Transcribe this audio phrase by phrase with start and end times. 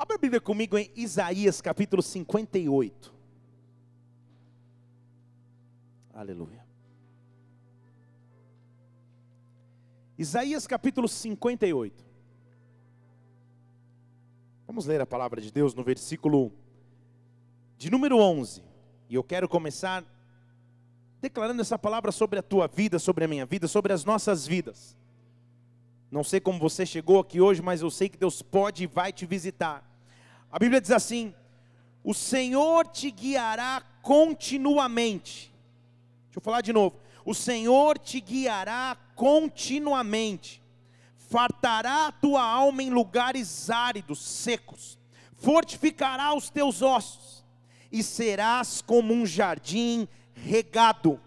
[0.00, 3.12] Abra a Bíblia comigo em Isaías capítulo 58.
[6.14, 6.64] Aleluia.
[10.16, 12.02] Isaías capítulo 58.
[14.66, 16.50] Vamos ler a palavra de Deus no versículo
[17.76, 18.64] de número 11.
[19.06, 20.02] E eu quero começar
[21.20, 24.96] declarando essa palavra sobre a tua vida, sobre a minha vida, sobre as nossas vidas.
[26.10, 29.12] Não sei como você chegou aqui hoje, mas eu sei que Deus pode e vai
[29.12, 29.89] te visitar.
[30.52, 31.34] A Bíblia diz assim:
[32.02, 35.52] O Senhor te guiará continuamente.
[36.24, 36.96] Deixa eu falar de novo.
[37.24, 40.62] O Senhor te guiará continuamente,
[41.16, 44.98] fartará a tua alma em lugares áridos, secos,
[45.36, 47.44] fortificará os teus ossos,
[47.92, 51.20] e serás como um jardim regado,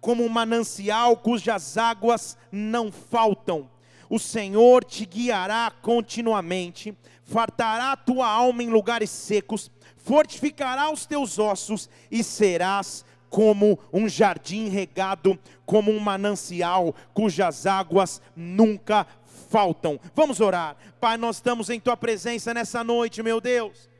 [0.00, 3.68] como um manancial cujas águas não faltam
[4.08, 6.96] o Senhor te guiará continuamente,
[7.28, 14.08] fartará a tua alma em lugares secos, fortificará os teus ossos e serás como um
[14.08, 19.06] jardim regado, como um manancial cujas águas nunca
[19.50, 20.00] faltam.
[20.16, 20.74] Vamos orar.
[20.98, 23.90] Pai, nós estamos em tua presença nessa noite, meu Deus.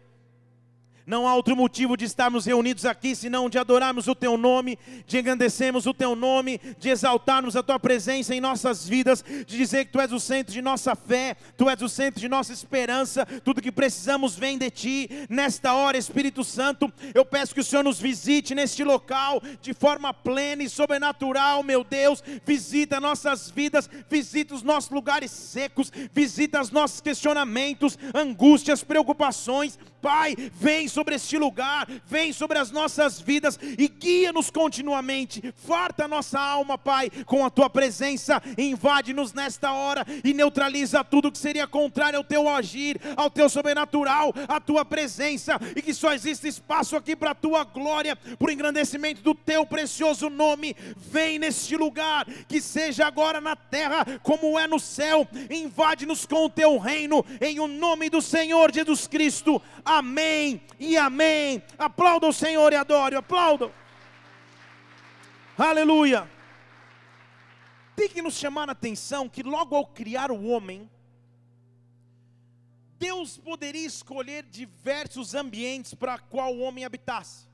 [1.08, 5.18] Não há outro motivo de estarmos reunidos aqui senão de adorarmos o Teu nome, de
[5.18, 9.92] engrandecermos o Teu nome, de exaltarmos a Tua presença em nossas vidas, de dizer que
[9.92, 13.62] Tu és o centro de nossa fé, Tu és o centro de nossa esperança, tudo
[13.62, 15.08] que precisamos vem de Ti.
[15.30, 20.12] Nesta hora, Espírito Santo, eu peço que o Senhor nos visite neste local de forma
[20.12, 22.22] plena e sobrenatural, meu Deus.
[22.44, 29.78] Visita nossas vidas, visita os nossos lugares secos, visita os nossos questionamentos, angústias, preocupações.
[30.00, 35.52] Pai, vem sobre este lugar, vem sobre as nossas vidas e guia-nos continuamente.
[35.56, 41.32] Farta a nossa alma, Pai, com a tua presença, invade-nos nesta hora e neutraliza tudo
[41.32, 46.12] que seria contrário ao teu agir, ao teu sobrenatural, à tua presença, e que só
[46.12, 50.76] existe espaço aqui para a tua glória, por engrandecimento do teu precioso nome.
[50.96, 56.50] Vem neste lugar, que seja agora na terra como é no céu, invade-nos com o
[56.50, 59.60] teu reino, em o nome do Senhor Jesus Cristo.
[59.88, 61.62] Amém e amém.
[61.78, 63.72] Aplaudam o Senhor e adore, aplaudam.
[65.56, 66.30] Aleluia.
[67.96, 70.90] Tem que nos chamar a atenção que logo ao criar o homem,
[72.98, 77.48] Deus poderia escolher diversos ambientes para qual o homem habitasse.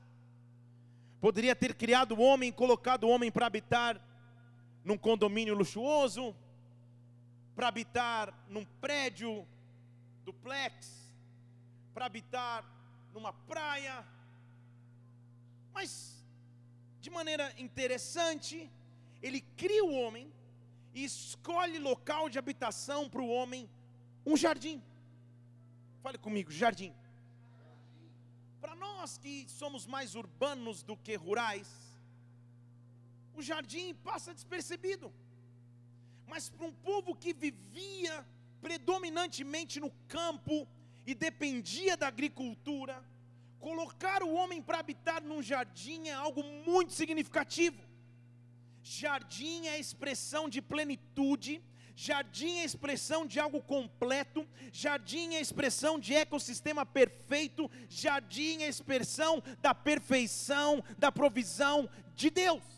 [1.21, 3.97] Poderia ter criado o homem, colocado o homem para habitar
[4.83, 6.35] num condomínio luxuoso,
[7.55, 9.47] para habitar num prédio
[10.25, 11.04] duplex,
[11.95, 12.57] para habitar
[13.13, 14.05] numa praia.
[15.73, 15.89] Mas,
[16.99, 18.69] de maneira interessante,
[19.23, 20.29] ele cria o homem
[20.93, 23.69] e escolhe local de habitação para o homem
[24.25, 24.83] um jardim.
[26.03, 26.93] Fale comigo, jardim.
[28.59, 31.69] Para nós que somos mais urbanos do que rurais,
[33.37, 35.13] o jardim passa despercebido.
[36.27, 38.15] Mas para um povo que vivia
[38.61, 40.67] predominantemente no campo,
[41.05, 43.03] e dependia da agricultura,
[43.59, 47.81] colocar o homem para habitar num jardim é algo muito significativo.
[48.83, 51.61] Jardim é a expressão de plenitude,
[51.95, 58.61] jardim é a expressão de algo completo, jardim é a expressão de ecossistema perfeito, jardim
[58.61, 62.74] é a expressão da perfeição, da provisão de Deus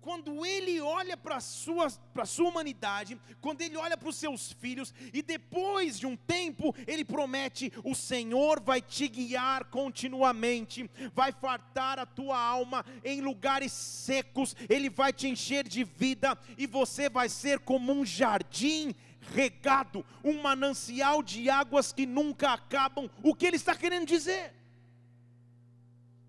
[0.00, 4.16] quando ele olha para a sua, para a sua humanidade, quando ele olha para os
[4.16, 10.88] seus filhos, e depois de um tempo, ele promete: o Senhor vai te guiar continuamente,
[11.14, 16.66] vai fartar a tua alma em lugares secos, ele vai te encher de vida, e
[16.66, 23.10] você vai ser como um jardim regado, um manancial de águas que nunca acabam.
[23.22, 24.54] O que ele está querendo dizer?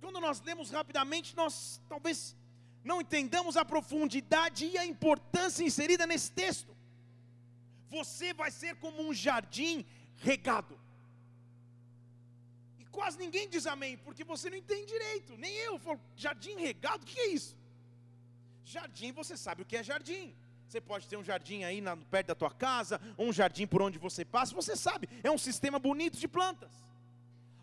[0.01, 2.35] Quando nós lemos rapidamente, nós talvez
[2.83, 6.75] não entendamos a profundidade e a importância inserida nesse texto.
[7.89, 9.85] Você vai ser como um jardim
[10.17, 10.79] regado.
[12.79, 15.37] E quase ninguém diz amém, porque você não entende direito.
[15.37, 17.57] Nem eu falo, jardim regado, o que é isso?
[18.63, 20.35] Jardim, você sabe o que é jardim.
[20.67, 23.81] Você pode ter um jardim aí na, perto da tua casa, ou um jardim por
[23.81, 26.71] onde você passa, você sabe, é um sistema bonito de plantas.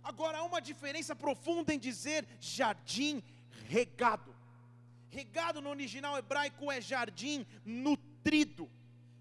[0.03, 3.23] Agora há uma diferença profunda em dizer jardim
[3.69, 4.36] regado.
[5.17, 8.71] Regado no original hebraico é jardim nutrido,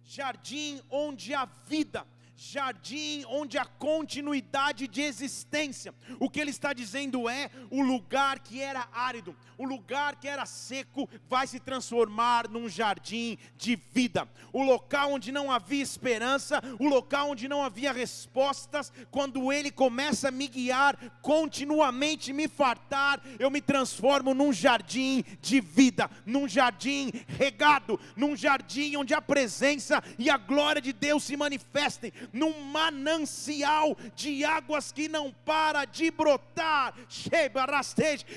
[0.03, 2.06] jardim onde há vida,
[2.36, 5.94] jardim onde há continuidade de existência.
[6.20, 10.46] O que ele está dizendo é: o lugar que era árido, o lugar que era
[10.46, 14.28] seco, vai se transformar num jardim de vida.
[14.52, 20.28] O local onde não havia esperança, o local onde não havia respostas, quando ele começa
[20.28, 27.12] a me guiar, continuamente me fartar, eu me transformo num jardim de vida, num jardim
[27.28, 33.98] regado, num jardim onde a presença e a glória de Deus se manifestem, num manancial
[34.16, 36.94] de águas que não para de brotar.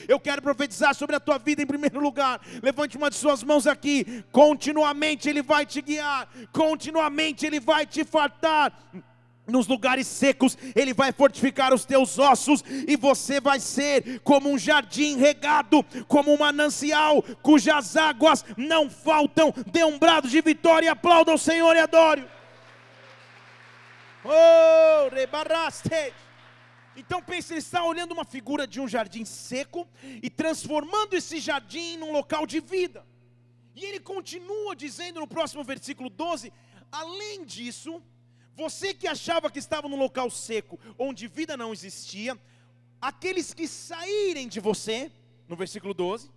[0.09, 2.41] Eu quero profetizar sobre a tua vida em primeiro lugar.
[2.63, 4.25] Levante uma de suas mãos aqui.
[4.33, 8.73] Continuamente Ele vai te guiar, continuamente Ele vai te fartar
[9.49, 14.59] nos lugares secos, Ele vai fortificar os teus ossos, e você vai ser como um
[14.59, 19.53] jardim regado, como um manancial, cujas águas não faltam.
[19.73, 22.27] Dê um brado de vitória, aplauda o Senhor e adore.
[24.25, 26.15] Oh, rebaraste.
[26.97, 31.97] Então pense, ele está olhando uma figura de um jardim seco e transformando esse jardim
[31.97, 33.07] num local de vida.
[33.75, 36.53] E ele continua dizendo no próximo versículo 12:
[36.91, 38.03] além disso,
[38.57, 42.37] você que achava que estava num local seco, onde vida não existia,
[43.01, 45.13] aqueles que saírem de você,
[45.47, 46.29] no versículo 12,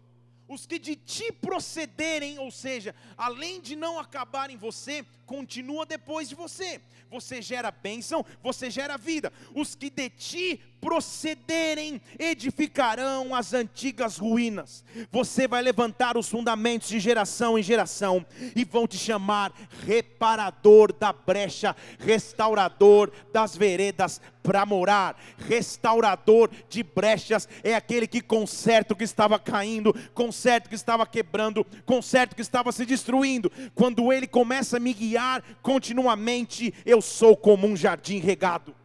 [0.51, 6.27] os que de ti procederem, ou seja, além de não acabar em você, continua depois
[6.27, 6.81] de você.
[7.09, 9.31] Você gera bênção, você gera vida.
[9.55, 14.83] Os que de ti procederem, edificarão as antigas ruínas.
[15.11, 18.25] Você vai levantar os fundamentos de geração em geração
[18.55, 19.53] e vão te chamar
[19.85, 25.15] reparador da brecha, restaurador das veredas para morar.
[25.47, 31.05] Restaurador de brechas é aquele que conserta o que estava caindo, conserta o que estava
[31.05, 33.51] quebrando, conserta o que estava se destruindo.
[33.75, 38.80] Quando ele começa a me guiar continuamente, eu sou como um jardim regado.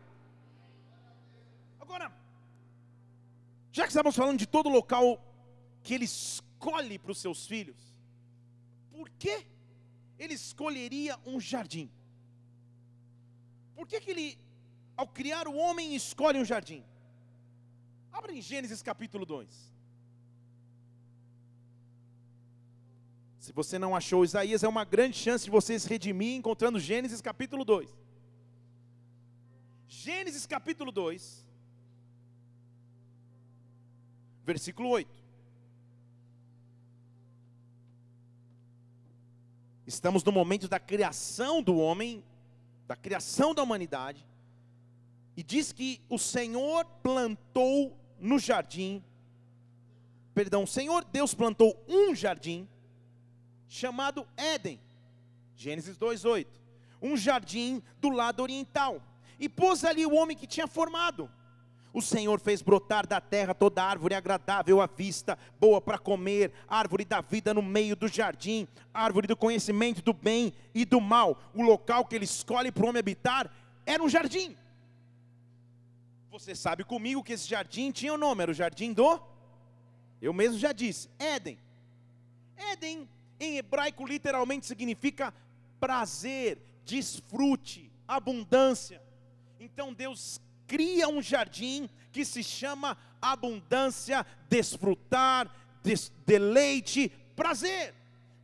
[3.77, 5.07] Já que estamos falando de todo local
[5.83, 7.77] que ele escolhe para os seus filhos,
[8.91, 9.35] por que
[10.19, 11.91] ele escolheria um jardim?
[13.75, 14.39] Por que, que ele,
[14.97, 16.83] ao criar o homem, escolhe um jardim?
[18.11, 19.47] Abra em Gênesis capítulo 2.
[23.39, 27.21] Se você não achou Isaías, é uma grande chance de você se redimir encontrando Gênesis
[27.21, 27.91] capítulo 2.
[29.87, 31.46] Gênesis capítulo 2
[34.47, 35.25] versículo 8.
[39.85, 42.25] Estamos no momento da criação do homem,
[42.87, 44.25] da criação da humanidade,
[45.37, 49.03] e diz que o Senhor plantou no jardim,
[50.33, 52.69] perdão, o Senhor Deus plantou um jardim
[53.69, 54.81] chamado Éden,
[55.57, 56.47] Gênesis 2:8,
[57.03, 59.03] um jardim do lado oriental,
[59.39, 61.31] e pôs ali o homem que tinha formado.
[61.97, 67.07] O Senhor fez brotar da terra toda árvore agradável à vista, boa para comer, árvore
[67.07, 71.41] da vida no meio do jardim, árvore do conhecimento do bem e do mal.
[71.55, 73.51] O local que ele escolhe para o homem habitar
[73.87, 74.55] era um jardim.
[76.31, 79.19] Você sabe comigo que esse jardim tinha o um nome, era o jardim do.
[80.21, 81.59] Eu mesmo já disse, Éden.
[82.59, 83.09] Éden,
[83.41, 85.33] em hebraico, literalmente significa
[85.81, 89.03] prazer, desfrute, abundância.
[89.59, 95.51] Então Deus cria um jardim que se chama abundância, desfrutar,
[95.83, 97.95] des, deleite, prazer.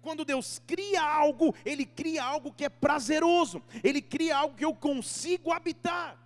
[0.01, 4.75] Quando Deus cria algo, Ele cria algo que é prazeroso, Ele cria algo que eu
[4.75, 6.19] consigo habitar.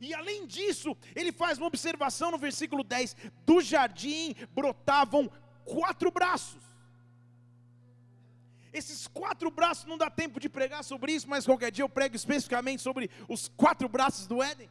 [0.00, 3.14] E além disso, ele faz uma observação no versículo 10:
[3.46, 5.30] do jardim brotavam
[5.64, 6.60] quatro braços.
[8.72, 12.16] Esses quatro braços não dá tempo de pregar sobre isso, mas qualquer dia eu prego
[12.16, 14.68] especificamente sobre os quatro braços do Éden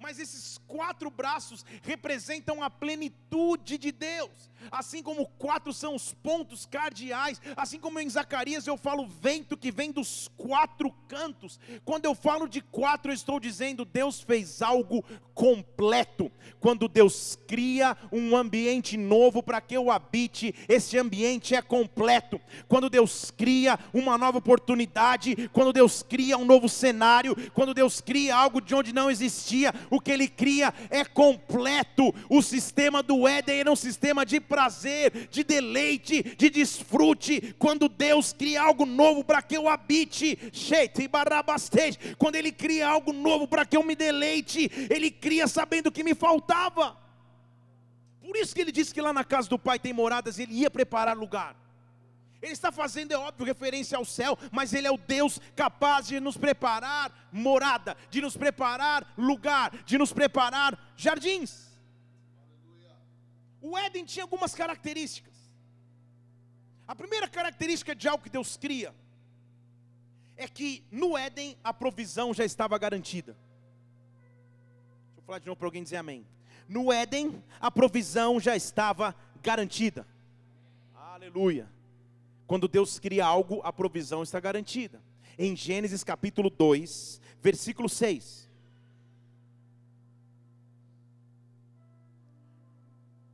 [0.00, 4.50] mas esses quatro braços representam a plenitude de Deus.
[4.70, 9.70] Assim como quatro são os pontos cardeais, assim como em Zacarias eu falo vento que
[9.70, 11.58] vem dos quatro cantos.
[11.84, 16.30] Quando eu falo de quatro, eu estou dizendo Deus fez algo completo.
[16.58, 22.40] Quando Deus cria um ambiente novo para que eu habite, esse ambiente é completo.
[22.66, 28.34] Quando Deus cria uma nova oportunidade, quando Deus cria um novo cenário, quando Deus cria
[28.34, 32.14] algo de onde não existia, o que ele cria é completo.
[32.28, 37.54] O sistema do Éden era um sistema de prazer, de deleite, de desfrute.
[37.58, 40.38] Quando Deus cria algo novo para que eu habite,
[42.18, 46.14] quando Ele cria algo novo para que eu me deleite, Ele cria sabendo que me
[46.14, 46.96] faltava.
[48.20, 50.70] Por isso que Ele disse que lá na casa do Pai tem moradas, Ele ia
[50.70, 51.67] preparar lugar.
[52.40, 56.20] Ele está fazendo, é óbvio, referência ao céu, mas Ele é o Deus capaz de
[56.20, 61.68] nos preparar morada, de nos preparar lugar, de nos preparar jardins.
[63.60, 65.36] O Éden tinha algumas características.
[66.86, 68.94] A primeira característica de algo que Deus cria
[70.36, 73.36] é que no Éden a provisão já estava garantida.
[75.08, 76.24] Deixa eu falar de novo para alguém dizer amém.
[76.68, 80.06] No Éden a provisão já estava garantida.
[80.94, 81.68] Aleluia.
[82.48, 85.02] Quando Deus cria algo, a provisão está garantida.
[85.38, 88.48] Em Gênesis capítulo 2, versículo 6.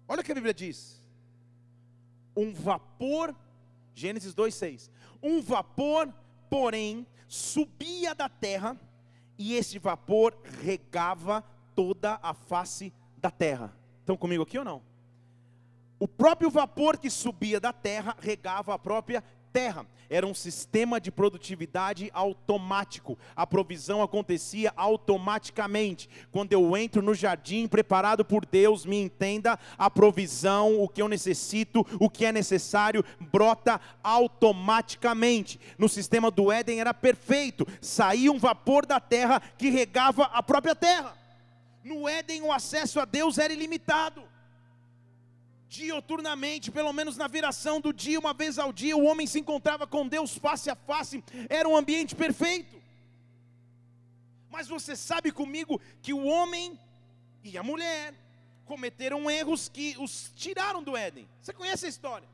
[0.08, 1.00] Olha o que a Bíblia diz.
[2.36, 3.32] Um vapor,
[3.94, 4.90] Gênesis 6.
[5.22, 6.12] Um vapor,
[6.50, 8.76] porém, subia da terra,
[9.38, 11.40] e esse vapor regava
[11.76, 13.72] toda a face da terra.
[14.00, 14.82] Estão comigo aqui ou não?
[16.04, 19.86] O próprio vapor que subia da terra regava a própria terra.
[20.10, 23.16] Era um sistema de produtividade automático.
[23.34, 26.10] A provisão acontecia automaticamente.
[26.30, 31.08] Quando eu entro no jardim preparado por Deus, me entenda, a provisão, o que eu
[31.08, 35.58] necessito, o que é necessário, brota automaticamente.
[35.78, 37.66] No sistema do Éden era perfeito.
[37.80, 41.16] Saía um vapor da terra que regava a própria terra.
[41.82, 44.33] No Éden o acesso a Deus era ilimitado
[45.68, 49.86] dioturnamente, pelo menos na viração do dia, uma vez ao dia, o homem se encontrava
[49.86, 52.82] com Deus face a face, era um ambiente perfeito.
[54.50, 56.78] Mas você sabe comigo que o homem
[57.42, 58.14] e a mulher
[58.64, 61.28] cometeram erros que os tiraram do Éden.
[61.40, 62.28] Você conhece a história?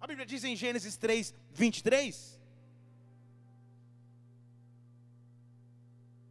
[0.00, 2.40] A Bíblia diz em Gênesis 3, 23,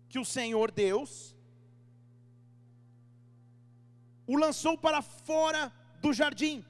[0.10, 1.36] que o Senhor Deus
[4.32, 5.70] o lançou para fora
[6.02, 6.64] do jardim.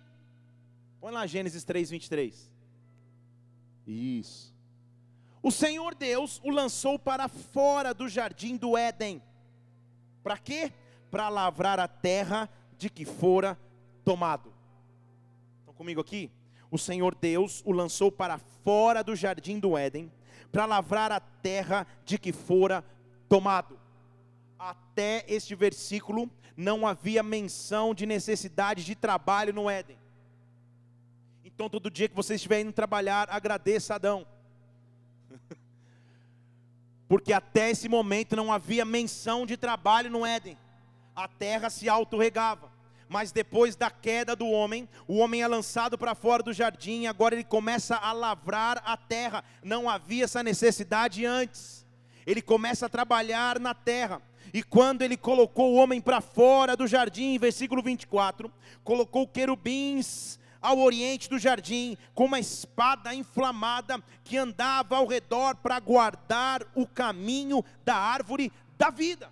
[0.99, 2.51] Põe lá Gênesis 3, 23.
[3.85, 4.51] Isso.
[5.43, 9.21] O Senhor Deus o lançou para fora do jardim do Éden.
[10.23, 10.73] Para quê?
[11.11, 12.49] Para lavrar a terra
[12.79, 13.55] de que fora
[14.03, 14.51] tomado.
[15.59, 16.31] Estão comigo aqui?
[16.71, 20.11] O Senhor Deus o lançou para fora do jardim do Éden,
[20.51, 22.83] para lavrar a terra de que fora
[23.29, 23.79] tomado.
[24.61, 29.97] Até este versículo, não havia menção de necessidade de trabalho no Éden.
[31.43, 34.23] Então, todo dia que você estiver indo trabalhar, agradeça Adão.
[37.09, 40.55] Porque até esse momento não havia menção de trabalho no Éden.
[41.15, 42.71] A terra se autorregava.
[43.09, 47.33] Mas depois da queda do homem, o homem é lançado para fora do jardim, agora
[47.33, 49.43] ele começa a lavrar a terra.
[49.63, 51.83] Não havia essa necessidade antes.
[52.27, 54.21] Ele começa a trabalhar na terra.
[54.53, 58.51] E quando ele colocou o homem para fora do jardim, versículo 24,
[58.83, 65.79] colocou querubins ao oriente do jardim, com uma espada inflamada que andava ao redor para
[65.79, 69.31] guardar o caminho da árvore da vida.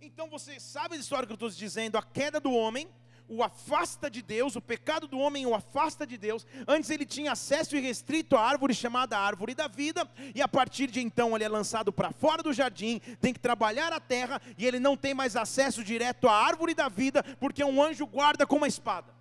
[0.00, 2.88] Então você sabe a história que eu estou dizendo, a queda do homem,
[3.30, 6.44] o afasta de Deus, o pecado do homem o afasta de Deus.
[6.66, 11.00] Antes ele tinha acesso irrestrito à árvore chamada árvore da vida, e a partir de
[11.00, 14.80] então ele é lançado para fora do jardim, tem que trabalhar a terra, e ele
[14.80, 18.66] não tem mais acesso direto à árvore da vida, porque um anjo guarda com uma
[18.66, 19.14] espada.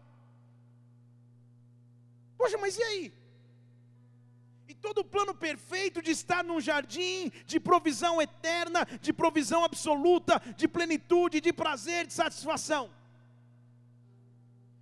[2.35, 3.13] Poxa, mas e aí?
[4.67, 10.41] E todo o plano perfeito de estar num jardim de provisão eterna, de provisão absoluta,
[10.57, 12.89] de plenitude, de prazer, de satisfação.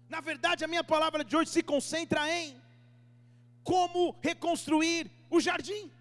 [0.09, 2.61] Na verdade, a minha palavra de hoje se concentra em
[3.63, 5.91] como reconstruir o jardim.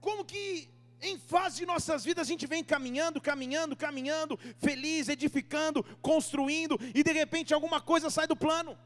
[0.00, 0.68] Como que
[1.00, 7.02] em fase de nossas vidas a gente vem caminhando, caminhando, caminhando, feliz, edificando, construindo, e
[7.02, 8.76] de repente alguma coisa sai do plano,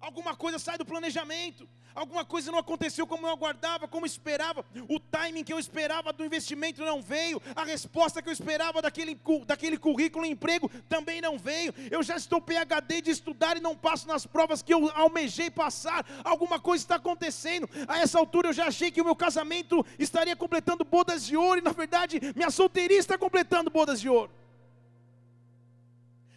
[0.00, 1.68] alguma coisa sai do planejamento,
[2.00, 6.24] alguma coisa não aconteceu como eu aguardava, como esperava, o timing que eu esperava do
[6.24, 11.74] investimento não veio, a resposta que eu esperava daquele, daquele currículo emprego também não veio,
[11.90, 16.06] eu já estou PHD de estudar e não passo nas provas que eu almejei passar,
[16.24, 20.34] alguma coisa está acontecendo, a essa altura eu já achei que o meu casamento estaria
[20.34, 24.32] completando bodas de ouro, e na verdade minha solteirice está completando bodas de ouro.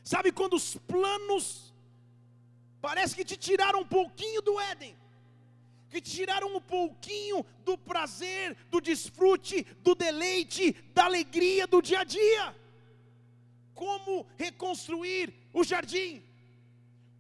[0.04, 1.74] Sabe quando os planos
[2.82, 4.94] parece que te tiraram um pouquinho do Éden,
[5.94, 12.04] que tiraram um pouquinho do prazer, do desfrute, do deleite, da alegria do dia a
[12.04, 12.56] dia.
[13.76, 16.24] Como reconstruir o jardim?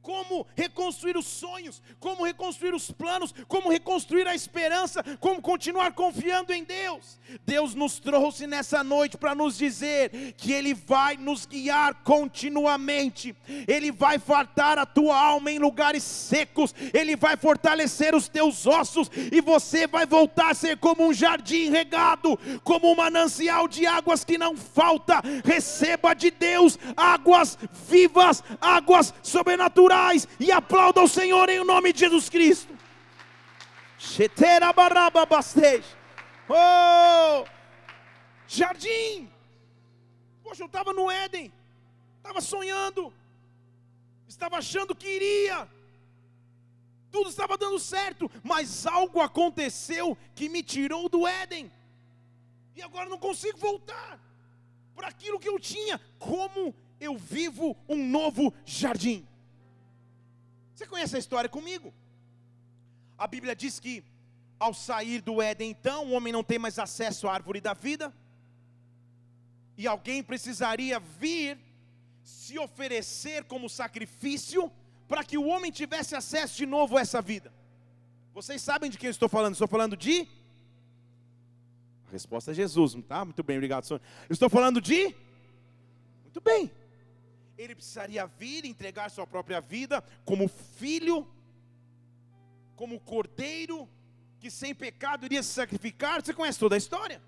[0.03, 6.51] Como reconstruir os sonhos, como reconstruir os planos, como reconstruir a esperança, como continuar confiando
[6.53, 7.17] em Deus.
[7.45, 13.33] Deus nos trouxe nessa noite para nos dizer que Ele vai nos guiar continuamente,
[13.65, 19.09] Ele vai fartar a tua alma em lugares secos, Ele vai fortalecer os teus ossos,
[19.31, 24.25] e você vai voltar a ser como um jardim regado, como um manancial de águas
[24.25, 25.21] que não falta.
[25.45, 27.57] Receba de Deus águas
[27.87, 29.92] vivas, águas sobrenaturais
[30.39, 32.77] e aplauda o Senhor em nome de Jesus Cristo.
[36.49, 37.45] Oh,
[38.47, 39.29] jardim.
[40.43, 41.51] Poxa, eu estava no Éden,
[42.17, 43.13] estava sonhando,
[44.27, 45.67] estava achando que iria,
[47.09, 51.71] tudo estava dando certo, mas algo aconteceu que me tirou do Éden,
[52.75, 54.19] e agora não consigo voltar
[54.95, 55.99] para aquilo que eu tinha.
[56.19, 59.27] Como eu vivo um novo jardim?
[60.83, 61.93] Você conhece a história comigo?
[63.17, 64.03] A Bíblia diz que
[64.59, 68.13] ao sair do Éden, então, o homem não tem mais acesso à árvore da vida,
[69.77, 71.57] e alguém precisaria vir
[72.21, 74.69] se oferecer como sacrifício
[75.07, 77.53] para que o homem tivesse acesso de novo a essa vida.
[78.33, 79.53] Vocês sabem de quem eu estou falando?
[79.53, 80.27] Estou falando de.
[82.09, 83.23] A resposta é Jesus, tá?
[83.23, 84.01] Muito bem, obrigado, senhor.
[84.29, 85.15] Estou falando de.
[86.25, 86.82] Muito bem
[87.57, 91.27] ele precisaria vir entregar sua própria vida como filho,
[92.75, 93.87] como cordeiro,
[94.39, 96.21] que sem pecado iria se sacrificar.
[96.21, 97.21] Você conhece toda a história?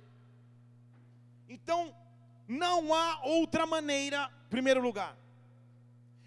[1.48, 1.96] Então,
[2.48, 5.17] não há outra maneira, em primeiro lugar,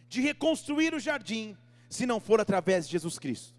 [0.08, 1.56] de reconstruir o jardim,
[1.90, 3.54] se não for através de Jesus Cristo.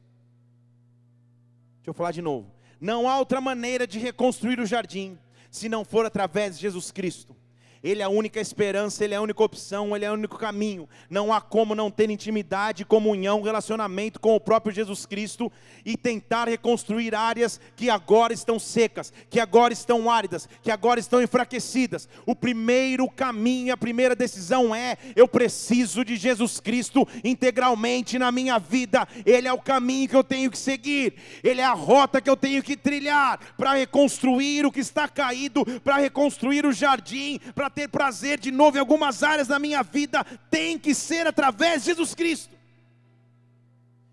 [1.77, 2.51] Deixa eu falar de novo.
[2.79, 5.19] Não há outra maneira de reconstruir o jardim,
[5.51, 7.35] se não for através de Jesus Cristo.
[7.81, 10.87] Ele é a única esperança, Ele é a única opção, Ele é o único caminho.
[11.09, 15.51] Não há como não ter intimidade, comunhão, relacionamento com o próprio Jesus Cristo
[15.85, 21.21] e tentar reconstruir áreas que agora estão secas, que agora estão áridas, que agora estão
[21.21, 22.09] enfraquecidas.
[22.25, 28.59] O primeiro caminho, a primeira decisão é: eu preciso de Jesus Cristo integralmente na minha
[28.59, 29.07] vida.
[29.25, 32.35] Ele é o caminho que eu tenho que seguir, Ele é a rota que eu
[32.35, 37.87] tenho que trilhar para reconstruir o que está caído, para reconstruir o jardim, para ter
[37.87, 42.13] prazer de novo em algumas áreas da minha vida, tem que ser através de Jesus
[42.13, 42.55] Cristo.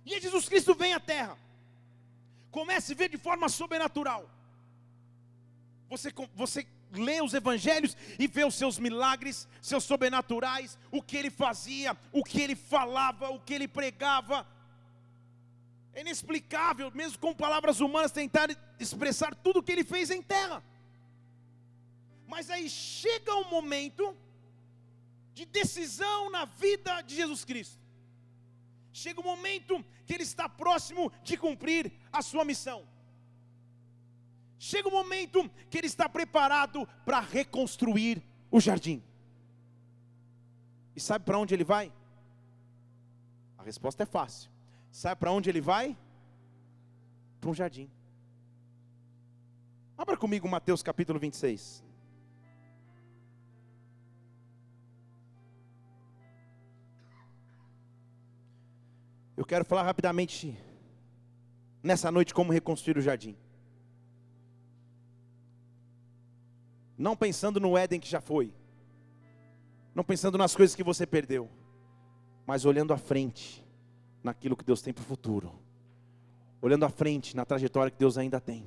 [0.04, 1.36] E Jesus Cristo vem à terra.
[2.50, 4.30] Comece a ver de forma sobrenatural.
[5.88, 11.30] Você, você lê os evangelhos e vê os seus milagres, seus sobrenaturais, o que ele
[11.30, 14.46] fazia, o que ele falava, o que ele pregava.
[15.92, 20.62] É inexplicável, mesmo com palavras humanas, tentar expressar tudo o que ele fez em terra.
[22.26, 24.16] Mas aí chega um momento
[25.32, 27.78] de decisão na vida de Jesus Cristo.
[28.92, 32.86] Chega um momento que ele está próximo de cumprir a sua missão.
[34.58, 39.02] Chega um momento que ele está preparado para reconstruir o jardim.
[40.94, 41.92] E sabe para onde ele vai?
[43.58, 44.50] A resposta é fácil.
[44.90, 45.94] Sabe para onde ele vai?
[47.38, 47.90] Para um jardim.
[49.98, 51.85] Abra comigo Mateus capítulo 26.
[59.36, 60.56] Eu quero falar rapidamente
[61.82, 63.36] nessa noite como reconstruir o jardim.
[66.96, 68.54] Não pensando no Éden que já foi,
[69.94, 71.50] não pensando nas coisas que você perdeu,
[72.46, 73.62] mas olhando à frente,
[74.22, 75.52] naquilo que Deus tem para o futuro,
[76.62, 78.66] olhando à frente na trajetória que Deus ainda tem.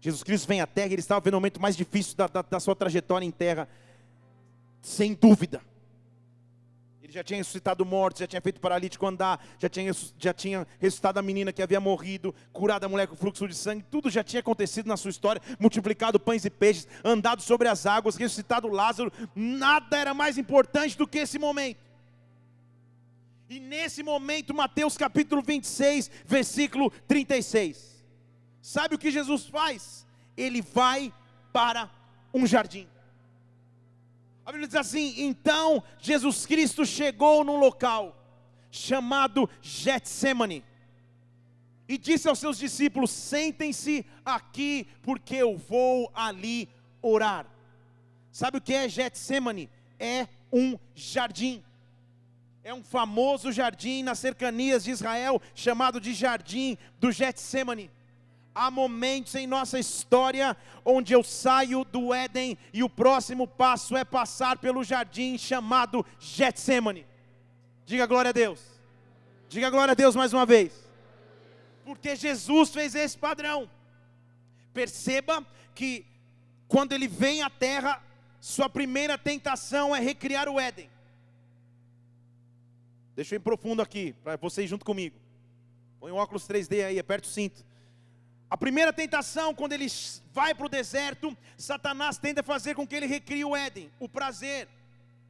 [0.00, 2.60] Jesus Cristo vem à terra, ele estava vendo o momento mais difícil da, da, da
[2.60, 3.66] sua trajetória em terra,
[4.82, 5.62] sem dúvida.
[7.10, 11.18] Ele já tinha ressuscitado mortos, já tinha feito paralítico andar, já tinha, já tinha ressuscitado
[11.18, 14.38] a menina que havia morrido, curado a mulher com fluxo de sangue, tudo já tinha
[14.38, 19.98] acontecido na sua história, multiplicado pães e peixes, andado sobre as águas, ressuscitado Lázaro, nada
[19.98, 21.80] era mais importante do que esse momento.
[23.48, 28.04] E nesse momento, Mateus capítulo 26, versículo 36.
[28.62, 30.06] Sabe o que Jesus faz?
[30.36, 31.12] Ele vai
[31.52, 31.90] para
[32.32, 32.86] um jardim.
[34.44, 38.16] A Bíblia diz assim: então Jesus Cristo chegou num local
[38.70, 40.64] chamado Getsemane
[41.88, 46.68] e disse aos seus discípulos: sentem-se aqui, porque eu vou ali
[47.02, 47.46] orar.
[48.30, 49.68] Sabe o que é Getsemane?
[49.98, 51.64] É um jardim.
[52.62, 57.90] É um famoso jardim nas cercanias de Israel, chamado de Jardim do Getsemane.
[58.54, 64.04] Há momentos em nossa história onde eu saio do Éden e o próximo passo é
[64.04, 67.06] passar pelo jardim chamado Getsemane.
[67.86, 68.60] Diga glória a Deus.
[69.48, 70.72] Diga glória a Deus mais uma vez.
[71.84, 73.70] Porque Jesus fez esse padrão.
[74.72, 76.04] Perceba que
[76.66, 78.02] quando ele vem à terra,
[78.40, 80.88] sua primeira tentação é recriar o Éden.
[83.14, 85.16] Deixa eu ir profundo aqui, para vocês junto comigo.
[85.98, 87.64] Põe o óculos 3D aí, aperta o cinto.
[88.50, 89.86] A primeira tentação, quando ele
[90.32, 94.68] vai para o deserto, Satanás tenta fazer com que ele recrie o Éden, o prazer.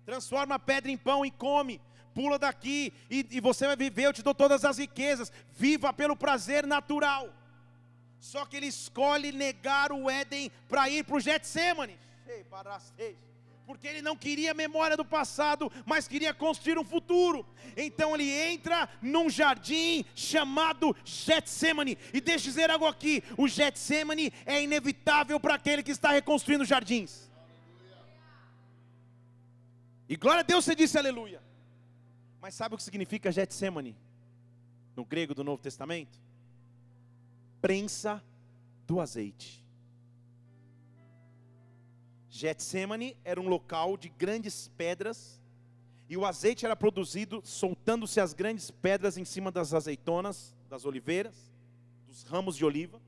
[0.06, 1.82] Transforma a pedra em pão e come.
[2.14, 4.06] Pula daqui e, e você vai viver.
[4.06, 5.30] Eu te dou todas as riquezas.
[5.52, 7.28] Viva pelo prazer natural.
[8.18, 11.98] Só que ele escolhe negar o Éden para ir para o Getsemane.
[13.70, 17.46] Porque ele não queria memória do passado, mas queria construir um futuro.
[17.76, 21.96] Então ele entra num jardim chamado Getsemane.
[22.12, 26.64] E deixa eu dizer algo aqui: o Getsemane é inevitável para aquele que está reconstruindo
[26.64, 27.30] jardins.
[30.08, 31.40] E glória a Deus você disse aleluia.
[32.40, 33.96] Mas sabe o que significa Getsemane?
[34.96, 36.18] No grego do Novo Testamento?
[37.60, 38.20] prensa
[38.86, 39.62] do azeite.
[42.30, 45.42] Getsemane era um local de grandes pedras
[46.08, 51.52] e o azeite era produzido soltando-se as grandes pedras em cima das azeitonas, das oliveiras,
[52.06, 53.00] dos ramos de oliva.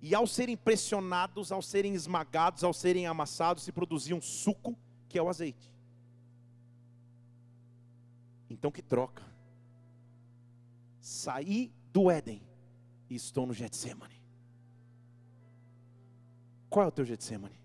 [0.00, 4.76] E ao serem pressionados, ao serem esmagados, ao serem amassados, se produzia um suco,
[5.08, 5.72] que é o azeite.
[8.50, 9.24] Então que troca.
[11.00, 12.42] Sair do Éden
[13.08, 14.20] e estou no Getsemane.
[16.68, 17.61] Qual é o teu Getsemane?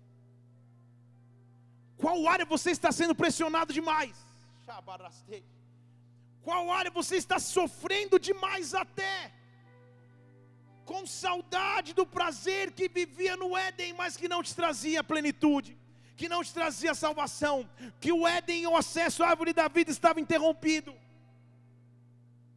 [2.02, 4.14] Qual área você está sendo pressionado demais?
[6.42, 9.32] Qual área você está sofrendo demais até?
[10.84, 15.76] Com saudade do prazer que vivia no Éden, mas que não te trazia plenitude,
[16.16, 17.68] que não te trazia salvação,
[18.00, 20.94] que o Éden, o acesso à árvore da vida estava interrompido.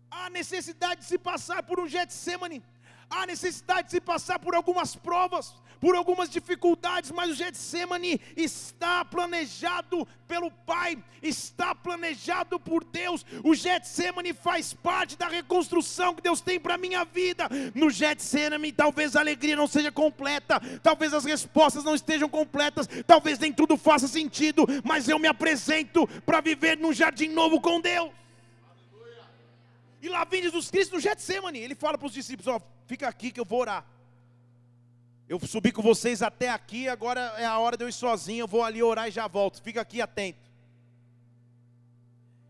[0.10, 2.64] Há necessidade de se passar por um Getsemane
[3.12, 9.04] há necessidade de se passar por algumas provas, por algumas dificuldades, mas o Getsemane está
[9.04, 13.26] planejado pelo Pai, está planejado por Deus.
[13.44, 17.50] O Getsemane faz parte da reconstrução que Deus tem para a minha vida.
[17.74, 23.40] No Getsemane, talvez a alegria não seja completa, talvez as respostas não estejam completas, talvez
[23.40, 28.12] nem tudo faça sentido, mas eu me apresento para viver num jardim novo com Deus.
[30.00, 31.60] E lá vem Jesus Cristo no Getsemane.
[31.60, 33.86] Ele fala para os discípulos: Ó, fica aqui que eu vou orar.
[35.32, 38.42] Eu subi com vocês até aqui, agora é a hora de eu ir sozinho.
[38.42, 39.62] Eu vou ali orar e já volto.
[39.62, 40.52] Fica aqui atento.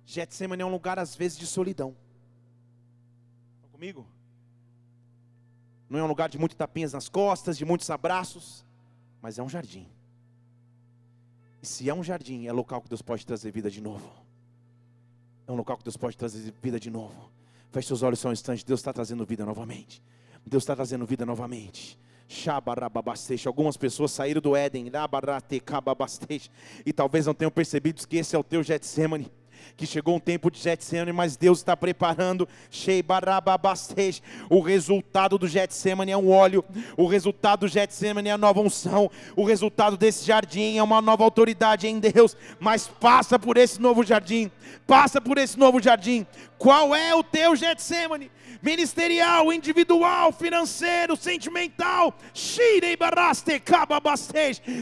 [0.04, 1.96] Getsemane é um lugar às vezes de solidão.
[3.58, 4.08] Estão comigo?
[5.88, 8.66] Não é um lugar de muitos tapinhas nas costas, de muitos abraços,
[9.22, 9.88] mas é um jardim.
[11.62, 14.12] E se é um jardim, é local que Deus pode trazer vida de novo.
[15.46, 17.32] É um local que Deus pode trazer vida de novo.
[17.70, 18.66] Feche seus olhos só um instante.
[18.66, 20.02] Deus está trazendo vida novamente.
[20.44, 22.00] Deus está trazendo vida novamente.
[23.46, 24.92] Algumas pessoas saíram do Éden.
[26.86, 29.32] E talvez não tenham percebido que esse é o teu Getsemane
[29.76, 32.48] que chegou um tempo de Getsemane, mas Deus está preparando.
[34.50, 36.64] O resultado do Getsemane é um óleo,
[36.98, 41.24] o resultado do Getsemane é a nova unção, o resultado desse jardim é uma nova
[41.24, 44.52] autoridade em Deus, mas passa por esse novo jardim,
[44.86, 46.26] passa por esse novo jardim.
[46.58, 48.32] Qual é o teu Getsemane?
[48.62, 52.14] Ministerial, individual, financeiro, sentimental.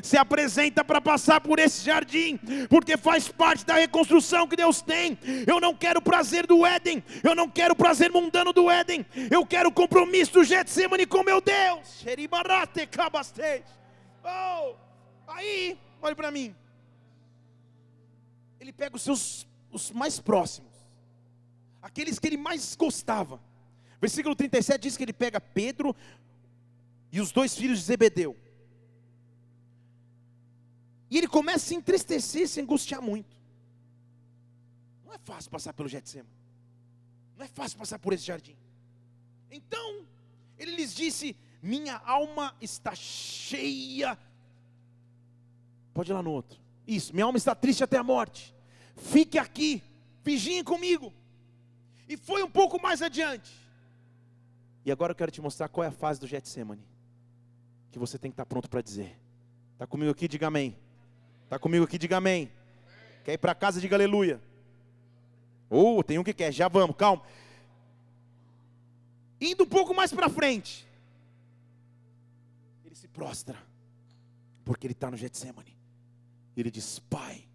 [0.03, 2.39] Se apresenta para passar por esse jardim,
[2.69, 5.17] porque faz parte da reconstrução que Deus tem.
[5.47, 9.05] Eu não quero o prazer do Éden, eu não quero o prazer mundano do Éden,
[9.29, 12.03] eu quero o compromisso do Getsemane com meu Deus.
[14.23, 14.75] Oh,
[15.27, 16.55] aí, olhe para mim.
[18.59, 20.71] Ele pega os seus os mais próximos,
[21.81, 23.39] aqueles que ele mais gostava,
[23.99, 25.95] Versículo 37 diz que ele pega Pedro
[27.11, 28.37] e os dois filhos de Zebedeu.
[31.09, 33.35] E ele começa a se entristecer, se angustiar muito.
[35.05, 36.29] Não é fácil passar pelo Getsemane.
[37.35, 38.55] Não é fácil passar por esse jardim.
[39.49, 40.05] Então,
[40.57, 44.17] ele lhes disse: Minha alma está cheia.
[45.93, 46.59] Pode ir lá no outro.
[46.85, 48.53] Isso, minha alma está triste até a morte.
[48.95, 49.81] Fique aqui,
[50.23, 51.13] vigiem comigo.
[52.07, 53.51] E foi um pouco mais adiante.
[54.89, 56.83] E agora eu quero te mostrar qual é a fase do Getsemane.
[57.91, 59.15] Que você tem que estar pronto para dizer.
[59.73, 60.27] Está comigo aqui?
[60.27, 60.75] Diga amém.
[61.43, 61.95] Está comigo aqui?
[61.95, 62.51] Diga amém.
[63.23, 63.79] Quer ir para casa?
[63.79, 64.41] Diga aleluia.
[65.69, 67.21] Ou oh, tem um que quer, já vamos, calma.
[69.39, 70.87] Indo um pouco mais para frente.
[72.83, 73.59] Ele se prostra.
[74.65, 75.77] Porque ele está no Getsemane.
[76.57, 77.47] Ele diz: Pai,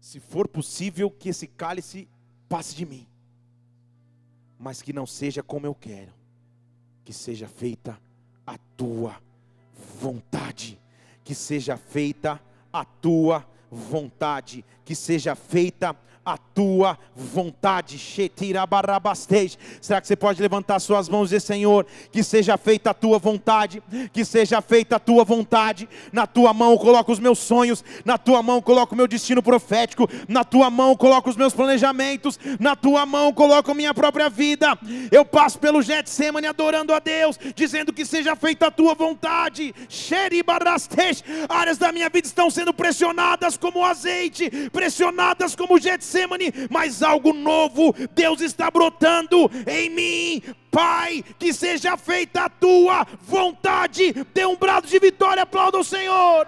[0.00, 2.08] se for possível que esse cálice
[2.48, 3.06] passe de mim.
[4.58, 6.12] Mas que não seja como eu quero,
[7.04, 7.98] que seja feita
[8.46, 9.20] a tua
[10.00, 10.78] vontade,
[11.24, 12.40] que seja feita
[12.72, 15.96] a tua vontade, que seja feita
[16.56, 17.98] tua vontade.
[19.78, 23.18] Será que você pode levantar suas mãos e dizer, Senhor, que seja feita a tua
[23.18, 25.86] vontade, que seja feita a tua vontade.
[26.10, 30.08] Na tua mão coloco os meus sonhos, na tua mão coloco o meu destino profético,
[30.26, 34.78] na tua mão coloco os meus planejamentos, na tua mão coloco minha própria vida.
[35.12, 39.74] Eu passo pelo Getsemane adorando a Deus, dizendo que seja feita a tua vontade.
[41.50, 47.32] Áreas da minha vida estão sendo pressionadas como azeite, pressionadas como Getsemane Getsemane, mas algo
[47.32, 50.42] novo Deus está brotando em mim.
[50.70, 54.12] Pai, que seja feita a tua vontade.
[54.34, 56.46] Dê um brado de vitória, aplauda o Senhor.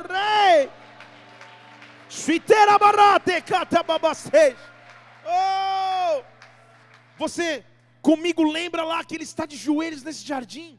[4.32, 4.56] Rei.
[5.24, 6.22] Oh!
[7.18, 7.64] Você
[8.00, 10.78] comigo lembra lá que ele está de joelhos nesse jardim,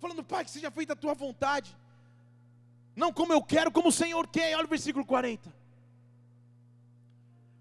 [0.00, 1.76] falando, Pai, que seja feita a tua vontade,
[2.96, 4.56] não como eu quero, como o Senhor quer.
[4.56, 5.59] Olha o versículo 40.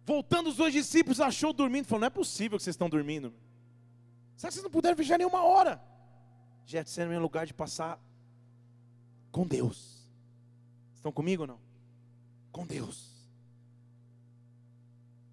[0.09, 1.85] Voltando os dois discípulos, achou dormindo.
[1.85, 3.31] Falou: Não é possível que vocês estão dormindo.
[4.35, 5.79] Será que vocês não puderam vigiar nenhuma hora?
[6.65, 8.01] Getsemane é um lugar de passar
[9.31, 10.09] com Deus.
[10.95, 11.59] Estão comigo ou não?
[12.51, 13.29] Com Deus.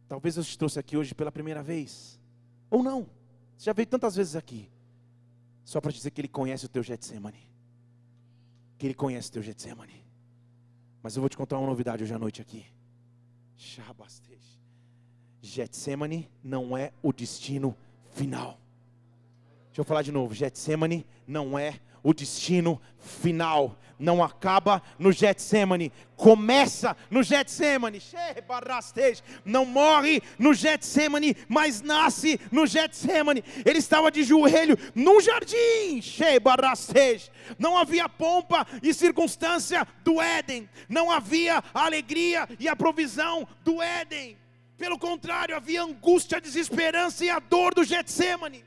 [0.07, 2.21] Talvez eu te trouxe aqui hoje pela primeira vez.
[2.69, 3.09] Ou não.
[3.57, 4.71] Você já veio tantas vezes aqui.
[5.65, 7.51] Só para dizer que Ele conhece o teu Getsemane.
[8.77, 10.05] Que Ele conhece o teu Getsemane.
[11.03, 12.67] Mas eu vou te contar uma novidade hoje à noite aqui.
[13.57, 14.66] Shabastej.
[15.47, 17.77] Getsemane não é o destino
[18.15, 18.59] final.
[19.69, 20.35] Deixa eu falar de novo.
[20.35, 23.79] Getsemane não é o destino final.
[23.99, 28.03] Não acaba no Getsemane, começa no Getsemane.
[29.45, 33.43] Não morre no Getsemane, mas nasce no Getsemane.
[33.65, 36.01] Ele estava de joelho num jardim.
[37.59, 40.69] Não havia pompa e circunstância do Éden.
[40.89, 44.37] Não havia a alegria e a provisão do Éden.
[44.77, 48.65] Pelo contrário, havia angústia, desesperança e a dor do Getsemane.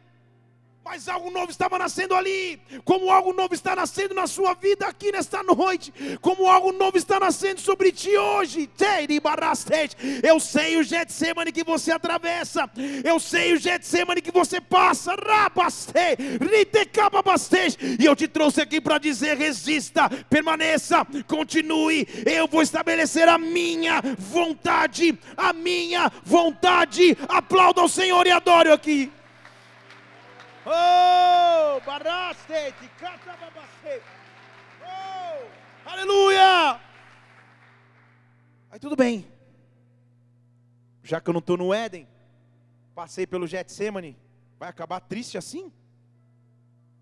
[0.83, 5.11] Mas algo novo estava nascendo ali, como algo novo está nascendo na sua vida aqui
[5.11, 8.67] nesta noite, como algo novo está nascendo sobre ti hoje.
[10.23, 12.67] Eu sei o Getsemane que você atravessa,
[13.03, 15.15] eu sei o Getsemane que você passa,
[17.99, 22.07] e eu te trouxe aqui para dizer: resista, permaneça, continue.
[22.25, 27.17] Eu vou estabelecer a minha vontade, a minha vontade.
[27.27, 29.11] Aplauda o Senhor e adore aqui.
[30.65, 32.53] Oh, baraste,
[34.81, 36.79] Oh, aleluia.
[38.69, 39.25] Aí tudo bem.
[41.01, 42.07] Já que eu não estou no Éden,
[42.93, 44.17] passei pelo Getsemane,
[44.59, 45.71] vai acabar triste assim?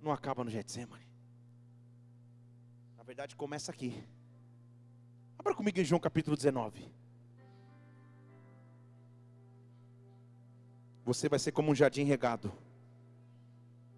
[0.01, 1.05] Não acaba no Getsemane.
[2.95, 4.03] Na verdade, começa aqui.
[5.37, 6.89] Abra comigo em João capítulo 19.
[11.03, 12.51] Você vai ser como um jardim regado.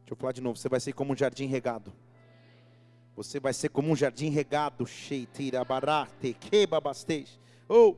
[0.10, 0.58] Deixa eu falar de novo.
[0.58, 1.94] Você vai ser como um jardim regado.
[3.16, 4.88] Você vai ser como um jardim regado.
[7.68, 7.96] Oh.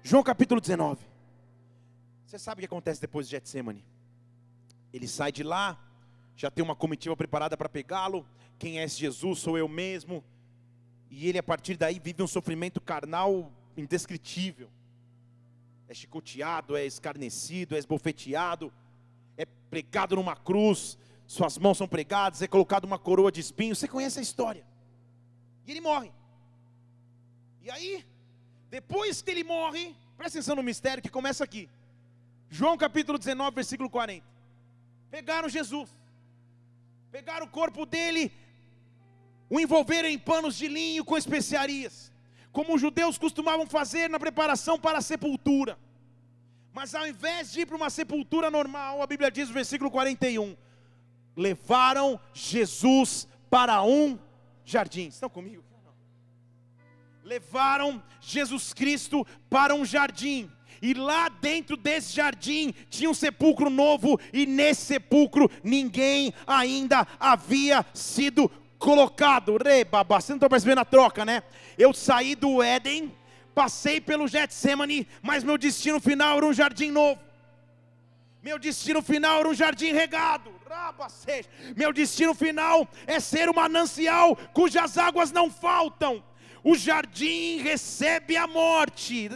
[0.00, 1.04] João capítulo 19.
[2.24, 3.84] Você sabe o que acontece depois de Getsemane?
[4.92, 5.76] Ele sai de lá,
[6.36, 8.24] já tem uma comitiva preparada para pegá-lo.
[8.56, 9.40] Quem é esse Jesus?
[9.40, 10.22] Sou eu mesmo.
[11.10, 14.70] E ele, a partir daí, vive um sofrimento carnal indescritível.
[15.88, 18.72] É chicoteado, é escarnecido, é esbofeteado
[19.42, 23.78] é pregado numa cruz, suas mãos são pregadas, é colocado uma coroa de espinhos.
[23.78, 24.64] Você conhece a história.
[25.66, 26.10] E ele morre.
[27.62, 28.04] E aí,
[28.70, 31.68] depois que ele morre, presta atenção no mistério que começa aqui.
[32.50, 34.26] João capítulo 19, versículo 40.
[35.10, 35.90] Pegaram Jesus,
[37.10, 38.32] pegaram o corpo dele,
[39.48, 42.12] o envolveram em panos de linho com especiarias,
[42.50, 45.78] como os judeus costumavam fazer na preparação para a sepultura.
[46.72, 50.56] Mas ao invés de ir para uma sepultura normal, a Bíblia diz no versículo 41,
[51.36, 54.18] levaram Jesus para um
[54.64, 55.08] jardim.
[55.08, 55.62] Estão comigo?
[57.22, 60.50] Levaram Jesus Cristo para um jardim.
[60.80, 67.86] E lá dentro desse jardim tinha um sepulcro novo, e nesse sepulcro ninguém ainda havia
[67.94, 69.56] sido colocado.
[69.56, 71.42] Rebaba, você não está percebendo a troca, né?
[71.78, 73.14] Eu saí do Éden
[73.54, 77.20] Passei pelo Getsemane, mas meu destino final era um jardim novo.
[78.42, 80.50] Meu destino final era um jardim regado.
[81.76, 86.24] Meu destino final é ser um manancial cujas águas não faltam.
[86.64, 89.28] O jardim recebe a morte,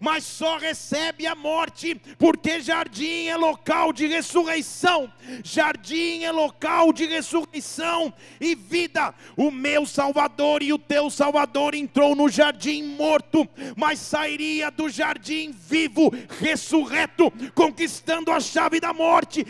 [0.00, 5.12] mas só recebe a morte porque jardim é local de ressurreição,
[5.42, 9.14] jardim é local de ressurreição e vida.
[9.36, 15.50] O meu Salvador e o teu Salvador entrou no jardim morto, mas sairia do jardim
[15.50, 19.44] vivo, ressurreto, conquistando a chave da morte.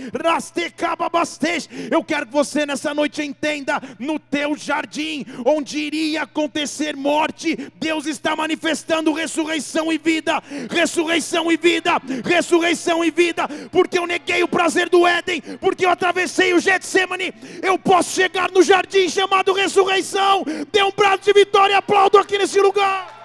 [1.90, 8.06] Eu quero que você nessa noite entenda: no teu jardim onde iria acontecer morte, Deus
[8.06, 11.92] está manifestando ressurreição e vida, ressurreição e vida,
[12.24, 17.32] ressurreição e vida, porque eu neguei o prazer do Éden, porque eu atravessei o Getsemane,
[17.62, 20.44] eu posso chegar no jardim chamado ressurreição.
[20.72, 23.20] Dê um brado de vitória e aplaudo aqui nesse lugar.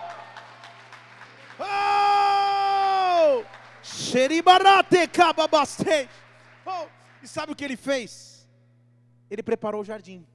[1.59, 3.43] Oh!
[6.65, 6.85] Oh!
[7.21, 8.47] E sabe o que ele fez?
[9.29, 10.25] Ele preparou o jardim.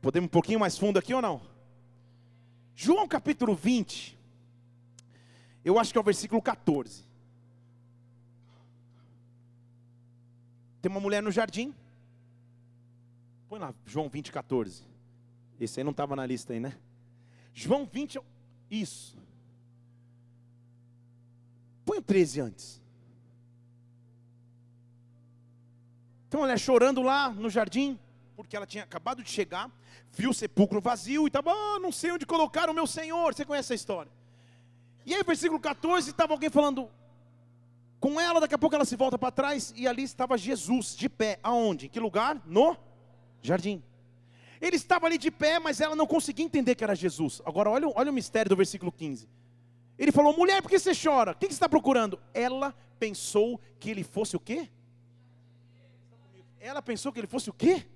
[0.00, 1.42] Podemos um pouquinho mais fundo aqui ou não?
[2.74, 4.18] João capítulo 20,
[5.64, 7.04] eu acho que é o versículo 14.
[10.80, 11.74] Tem uma mulher no jardim.
[13.48, 14.84] Põe lá, João 20, 14.
[15.60, 16.78] Esse aí não estava na lista aí, né?
[17.52, 18.18] João 20,
[18.70, 19.18] isso.
[21.84, 22.80] Põe o 13 antes.
[26.28, 27.98] Então, ela chorando lá no jardim,
[28.42, 29.70] porque ela tinha acabado de chegar
[30.12, 33.34] viu o sepulcro vazio e estava, ah, não sei onde colocar o meu Senhor.
[33.34, 34.10] Você conhece essa história?
[35.06, 36.90] E aí, versículo 14, estava alguém falando
[37.98, 41.08] com ela, daqui a pouco ela se volta para trás e ali estava Jesus de
[41.08, 41.38] pé.
[41.42, 41.86] Aonde?
[41.86, 42.40] Em que lugar?
[42.46, 42.76] No
[43.42, 43.82] jardim.
[44.60, 47.40] Ele estava ali de pé, mas ela não conseguia entender que era Jesus.
[47.46, 49.28] Agora, olha, olha o mistério do versículo 15.
[49.98, 51.32] Ele falou: Mulher, por que você chora?
[51.32, 52.20] O que você está procurando?
[52.34, 54.68] Ela pensou que ele fosse o quê?
[56.58, 57.86] Ela pensou que ele fosse o quê?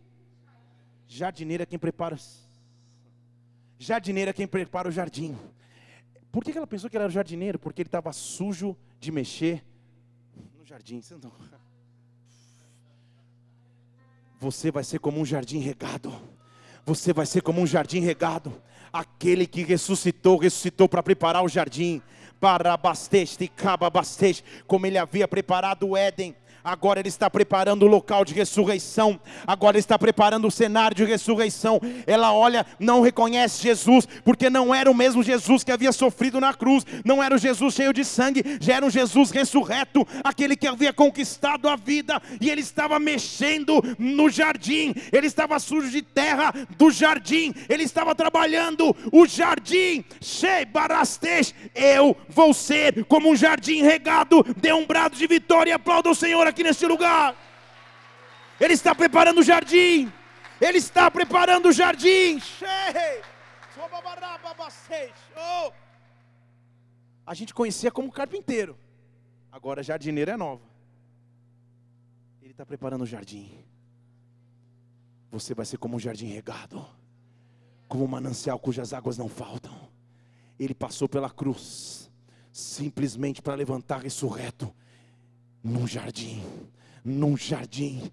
[1.07, 2.19] Jardineiro é quem prepara.
[3.79, 5.37] Jardineiro é quem prepara o jardim.
[6.33, 7.59] Por que ela pensou que ele era jardineiro?
[7.59, 9.64] Porque ele estava sujo de mexer
[10.59, 11.01] no jardim.
[14.40, 16.12] Você vai ser como um jardim regado.
[16.85, 18.61] Você vai ser como um jardim regado.
[18.93, 22.03] Aquele que ressuscitou, ressuscitou para preparar o jardim.
[22.40, 27.88] Para basteste, caba basteste, como ele havia preparado o Éden agora Ele está preparando o
[27.88, 31.79] local de ressurreição, agora Ele está preparando o cenário de ressurreição.
[32.07, 36.55] Ela olha, não reconhece Jesus, porque não era o mesmo Jesus que havia sofrido na
[36.55, 40.66] cruz, não era o Jesus cheio de sangue, já era um Jesus ressurreto, aquele que
[40.66, 46.55] havia conquistado a vida, e ele estava mexendo no jardim, ele estava sujo de terra
[46.79, 53.83] do jardim, ele estava trabalhando o jardim, Shei Barastej, eu vou ser como um jardim
[53.83, 57.37] regado, dê um brado de vitória, aplauda o Senhor aqui neste lugar.
[58.61, 60.11] Ele está preparando o jardim.
[60.61, 62.40] Ele está preparando o jardim.
[65.37, 65.73] Oh.
[67.27, 68.79] A gente conhecia como carpinteiro.
[69.51, 70.64] Agora jardineiro é nova.
[72.40, 73.64] Ele está preparando o jardim.
[75.33, 76.87] Você vai ser como um jardim regado,
[77.88, 79.75] como um manancial cujas águas não faltam.
[80.57, 82.09] Ele passou pela cruz,
[82.53, 84.73] simplesmente para levantar ressurreto
[85.64, 86.42] num jardim,
[87.03, 88.12] num jardim.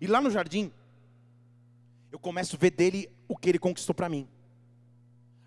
[0.00, 0.72] E lá no jardim,
[2.10, 4.26] eu começo a ver dele o que ele conquistou para mim.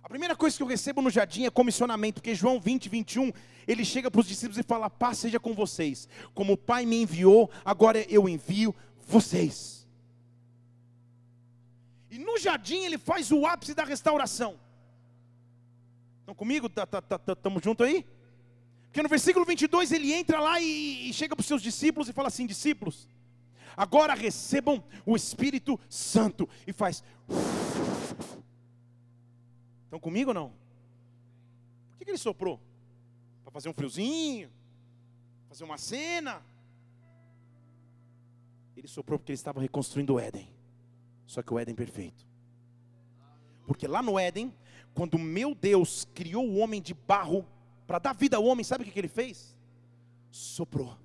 [0.03, 3.31] A primeira coisa que eu recebo no jardim é comissionamento, porque João 20, 21,
[3.67, 7.01] ele chega para os discípulos e fala: Paz seja com vocês, como o Pai me
[7.01, 8.73] enviou, agora eu envio
[9.07, 9.87] vocês.
[12.11, 14.59] E no jardim ele faz o ápice da restauração.
[16.19, 16.67] Estão comigo?
[16.67, 18.05] Estamos tá, tá, tá, juntos aí?
[18.97, 22.13] Porque no versículo 22 ele entra lá e, e chega para os seus discípulos e
[22.13, 23.07] fala assim: discípulos,
[23.75, 26.49] agora recebam o Espírito Santo.
[26.65, 27.03] E faz.
[29.83, 30.49] Estão comigo ou não?
[31.91, 32.59] Por que, que ele soprou?
[33.43, 34.49] Para fazer um friozinho?
[35.47, 36.41] Fazer uma cena?
[38.75, 40.51] Ele soprou porque ele estava reconstruindo o Éden.
[41.27, 42.25] Só que o Éden perfeito.
[43.67, 44.51] Porque lá no Éden,
[44.95, 47.45] quando meu Deus criou o homem de barro,
[47.87, 49.55] para dar vida ao homem, sabe o que, ele fez?
[50.29, 50.95] Soprou.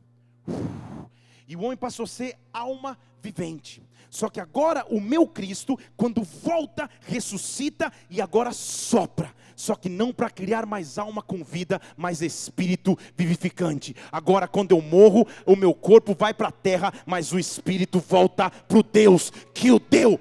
[1.47, 3.83] E o homem passou a ser alma vivente.
[4.11, 10.13] Só que agora o meu Cristo, quando volta, ressuscita e agora sopra só que não
[10.13, 13.95] para criar mais alma com vida, mas espírito vivificante.
[14.11, 18.51] Agora, quando eu morro, o meu corpo vai para a terra, mas o espírito volta
[18.51, 20.19] para o Deus que o deu.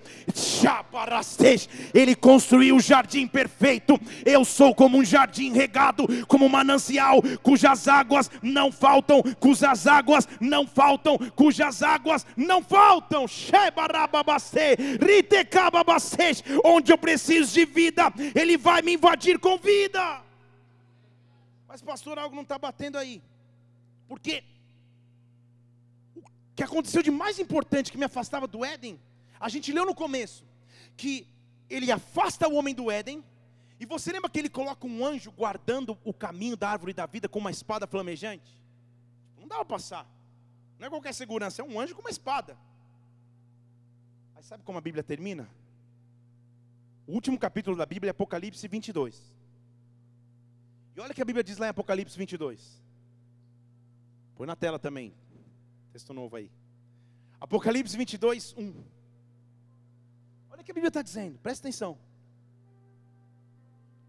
[1.94, 4.00] Ele construiu o jardim perfeito.
[4.26, 10.28] Eu sou como um jardim regado, como um manancial, cujas águas não faltam, cujas águas
[10.40, 13.26] não faltam, cujas águas não faltam.
[16.64, 20.22] Onde eu preciso de vida, Ele vai me invadir com vida.
[21.68, 23.22] Mas, pastor, algo não está batendo aí.
[24.08, 24.44] Porque
[26.16, 26.22] o
[26.54, 29.00] que aconteceu de mais importante que me afastava do Éden,
[29.40, 30.46] a gente leu no começo,
[30.98, 31.26] que
[31.70, 33.24] ele afasta o homem do Éden,
[33.80, 37.30] e você lembra que ele coloca um anjo guardando o caminho da árvore da vida
[37.30, 38.62] com uma espada flamejante?
[39.40, 40.06] Não dá para passar.
[40.82, 42.58] Não é qualquer segurança, é um anjo com uma espada.
[44.34, 45.48] Aí sabe como a Bíblia termina?
[47.06, 49.32] O último capítulo da Bíblia é Apocalipse 22.
[50.96, 52.82] E olha o que a Bíblia diz lá em Apocalipse 22.
[54.36, 55.14] Põe na tela também.
[55.94, 56.50] Texto novo aí.
[57.40, 58.84] Apocalipse 22, 1.
[60.50, 61.96] Olha o que a Bíblia está dizendo, presta atenção.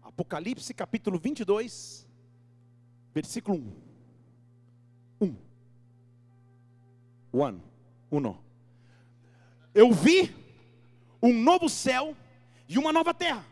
[0.01, 2.07] Apocalipse capítulo 22,
[3.13, 5.27] versículo 1.
[5.27, 5.52] 1.
[7.33, 7.59] One.
[8.11, 8.39] Uno.
[9.73, 10.33] Eu vi
[11.19, 12.15] um novo céu
[12.69, 13.43] e uma nova terra.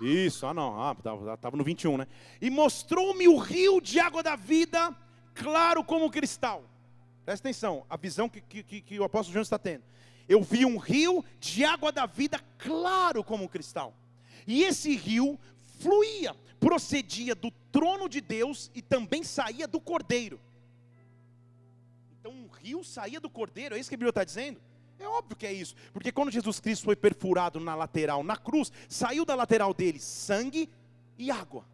[0.00, 0.96] Isso, ah não, ah,
[1.34, 2.08] estava no 21, né?
[2.40, 4.94] E mostrou-me o rio de água da vida,
[5.34, 6.64] claro como cristal.
[7.24, 9.84] Presta atenção, a visão que, que, que o apóstolo João está tendo.
[10.28, 13.94] Eu vi um rio de água da vida, claro como cristal.
[14.46, 15.38] E esse rio
[15.78, 20.40] fluía, procedia do trono de Deus e também saía do cordeiro.
[22.24, 24.58] Então um rio saía do cordeiro, é isso que a Bíblia está dizendo?
[24.98, 28.72] É óbvio que é isso, porque quando Jesus Cristo foi perfurado na lateral, na cruz,
[28.88, 30.70] saiu da lateral dele sangue
[31.18, 31.66] e água.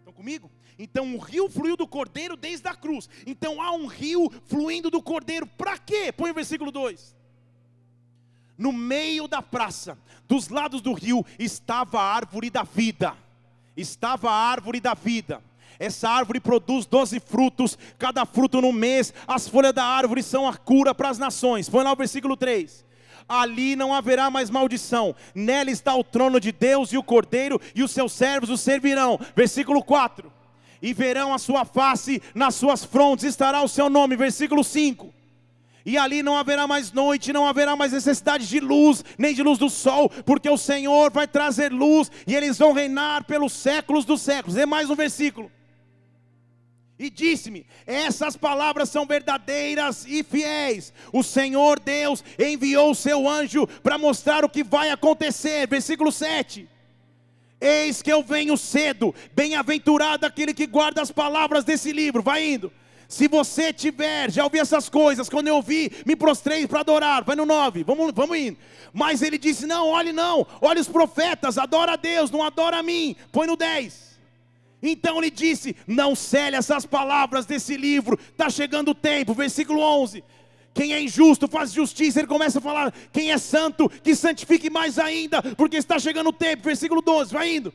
[0.00, 0.50] Estão comigo?
[0.76, 3.08] Então o rio fluiu do cordeiro desde a cruz.
[3.24, 5.46] Então há um rio fluindo do cordeiro.
[5.46, 6.10] Para quê?
[6.10, 7.14] Põe o versículo 2.
[8.58, 13.16] No meio da praça, dos lados do rio, estava a árvore da vida.
[13.76, 15.40] Estava a árvore da vida.
[15.78, 19.12] Essa árvore produz doze frutos, cada fruto no mês.
[19.26, 21.68] As folhas da árvore são a cura para as nações.
[21.68, 22.86] Põe lá o versículo 3
[23.28, 25.14] ali não haverá mais maldição.
[25.34, 29.18] Nela está o trono de Deus e o cordeiro, e os seus servos o servirão.
[29.34, 30.32] Versículo 4.
[30.80, 34.16] E verão a sua face, nas suas frontes estará o seu nome.
[34.16, 35.12] Versículo 5.
[35.84, 39.56] E ali não haverá mais noite, não haverá mais necessidade de luz, nem de luz
[39.56, 44.20] do sol, porque o Senhor vai trazer luz e eles vão reinar pelos séculos dos
[44.20, 44.56] séculos.
[44.56, 45.50] É mais um versículo.
[46.98, 50.92] E disse-me: Essas palavras são verdadeiras e fiéis.
[51.12, 55.68] O Senhor Deus enviou o seu anjo para mostrar o que vai acontecer.
[55.68, 56.68] Versículo 7.
[57.60, 62.22] Eis que eu venho cedo, bem-aventurado aquele que guarda as palavras desse livro.
[62.22, 62.72] Vai indo.
[63.08, 67.24] Se você tiver, já ouvi essas coisas, quando eu ouvi, me prostrei para adorar.
[67.24, 68.58] Vai no 9, vamos, vamos indo.
[68.92, 72.82] Mas ele disse: Não, olhe não, olhe os profetas, adora a Deus, não adora a
[72.82, 73.14] mim.
[73.30, 74.05] Põe no 10.
[74.82, 79.34] Então ele disse: Não cele essas palavras desse livro, está chegando o tempo.
[79.34, 80.22] Versículo 11.
[80.74, 82.20] Quem é injusto faz justiça.
[82.20, 86.32] Ele começa a falar: Quem é santo, que santifique mais ainda, porque está chegando o
[86.32, 86.64] tempo.
[86.64, 87.72] Versículo 12, vai indo.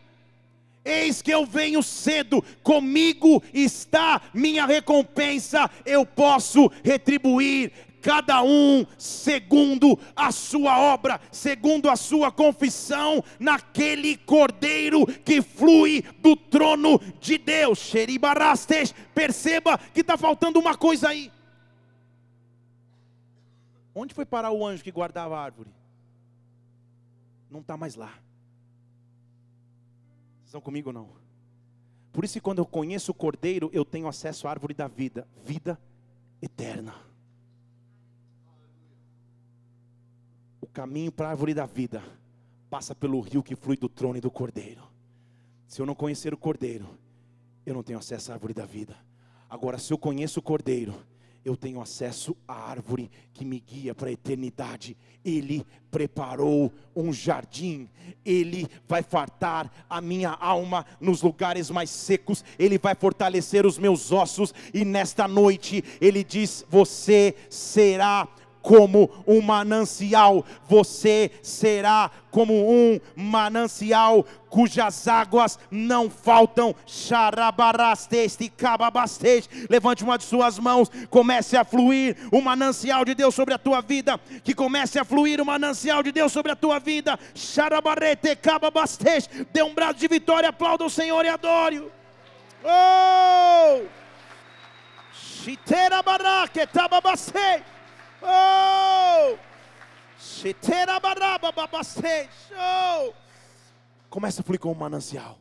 [0.84, 7.72] Eis que eu venho cedo, comigo está minha recompensa, eu posso retribuir
[8.02, 16.36] cada um segundo a sua obra, segundo a sua confissão, naquele cordeiro que flui do
[16.36, 17.80] trono de Deus.
[17.80, 21.32] Xeribarastes, perceba que está faltando uma coisa aí.
[23.94, 25.70] Onde foi parar o anjo que guardava a árvore?
[27.50, 28.14] Não está mais lá.
[30.38, 31.10] Vocês estão comigo não?
[32.12, 35.80] Por isso, quando eu conheço o cordeiro, eu tenho acesso à árvore da vida, vida
[36.42, 37.11] eterna.
[40.62, 42.04] O caminho para a árvore da vida
[42.70, 44.84] passa pelo rio que flui do trono e do cordeiro.
[45.68, 46.88] Se eu não conhecer o cordeiro,
[47.66, 48.96] eu não tenho acesso à árvore da vida.
[49.50, 50.96] Agora, se eu conheço o cordeiro,
[51.44, 54.96] eu tenho acesso à árvore que me guia para a eternidade.
[55.26, 57.90] Ele preparou um jardim,
[58.24, 64.12] ele vai fartar a minha alma nos lugares mais secos, ele vai fortalecer os meus
[64.12, 68.28] ossos, e nesta noite ele diz: Você será
[68.62, 76.76] como um manancial, você será como um manancial cujas águas não faltam.
[79.70, 83.82] Levante uma de suas mãos, comece a fluir o manancial de Deus sobre a tua
[83.82, 84.20] vida.
[84.44, 87.18] Que comece a fluir o manancial de Deus sobre a tua vida.
[89.52, 91.90] Dê um brado de vitória, aplauda o Senhor e adore.
[92.64, 93.82] Oh!
[95.14, 96.60] Shitera barake.
[98.22, 99.38] Oh!
[102.54, 103.14] Oh!
[104.10, 105.40] Começa a fluir como um manancial.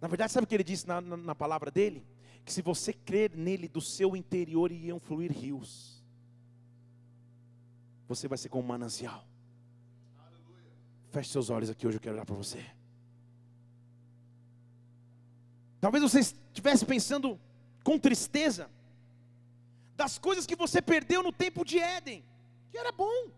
[0.00, 2.06] Na verdade, sabe o que ele disse na, na, na palavra dele?
[2.44, 6.02] Que se você crer nele, do seu interior iriam fluir rios.
[8.06, 9.26] Você vai ser como um manancial.
[11.10, 12.64] Feche seus olhos aqui, hoje eu quero olhar para você.
[15.80, 17.38] Talvez você estivesse pensando
[17.82, 18.70] com tristeza
[19.96, 22.24] das coisas que você perdeu no tempo de Éden,
[22.70, 23.30] que era bom,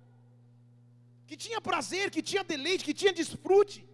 [1.26, 3.86] que tinha prazer, que tinha deleite, que tinha desfrute.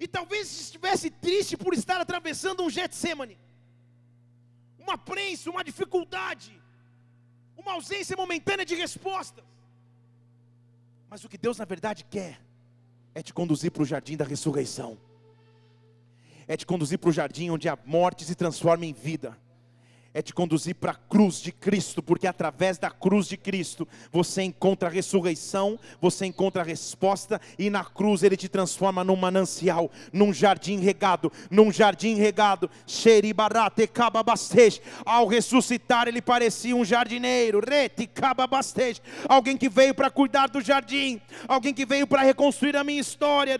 [0.00, 3.38] E talvez estivesse triste por estar atravessando um Getsemane,
[4.78, 6.60] uma prensa, uma dificuldade,
[7.56, 9.44] uma ausência momentânea de respostas.
[11.08, 12.40] Mas o que Deus na verdade quer
[13.14, 14.98] é te conduzir para o jardim da ressurreição,
[16.48, 19.38] é te conduzir para o jardim onde a morte se transforma em vida
[20.14, 24.42] é te conduzir para a cruz de Cristo, porque através da cruz de Cristo você
[24.42, 29.90] encontra a ressurreição, você encontra a resposta, e na cruz ele te transforma num manancial,
[30.12, 32.70] num jardim regado, num jardim regado.
[35.04, 37.60] Ao ressuscitar, ele parecia um jardineiro,
[39.28, 43.58] alguém que veio para cuidar do jardim, alguém que veio para reconstruir a minha história.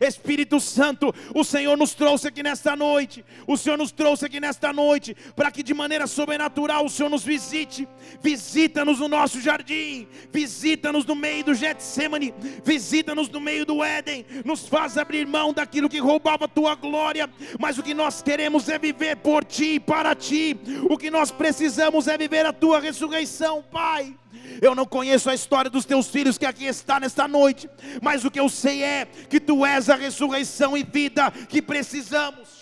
[0.00, 4.51] Espírito Santo, o Senhor nos trouxe aqui nesta noite, o Senhor nos trouxe aqui nesta
[4.52, 7.88] nesta noite, para que de maneira sobrenatural o Senhor nos visite.
[8.20, 14.68] Visita-nos no nosso jardim, visita-nos no meio do Getsemane, visita-nos no meio do Éden, nos
[14.68, 17.28] faz abrir mão daquilo que roubava a tua glória,
[17.58, 20.56] mas o que nós queremos é viver por ti e para ti.
[20.90, 24.14] O que nós precisamos é viver a tua ressurreição, Pai.
[24.60, 27.68] Eu não conheço a história dos teus filhos que aqui está nesta noite,
[28.00, 32.61] mas o que eu sei é que tu és a ressurreição e vida que precisamos.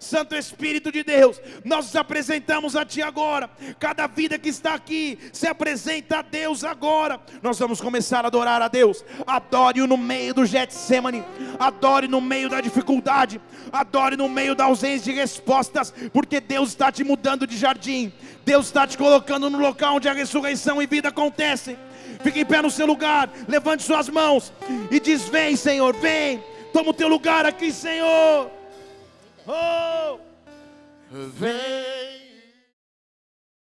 [0.00, 3.48] Santo Espírito de Deus, nós nos apresentamos a Ti agora.
[3.78, 7.20] Cada vida que está aqui se apresenta a Deus agora.
[7.42, 9.04] Nós vamos começar a adorar a Deus.
[9.26, 11.24] Adore-o no meio do Getsemane,
[11.58, 13.40] adore no meio da dificuldade,
[13.72, 18.12] adore no meio da ausência de respostas, porque Deus está te mudando de jardim.
[18.44, 21.78] Deus está te colocando no local onde a ressurreição e vida acontecem.
[22.22, 24.52] Fique em pé no seu lugar, levante suas mãos
[24.90, 26.42] e diz: Vem, Senhor, vem,
[26.72, 28.50] toma o teu lugar aqui, Senhor.
[29.46, 30.18] Oh,
[31.10, 32.21] vem.